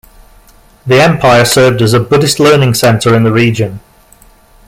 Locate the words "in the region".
3.15-3.81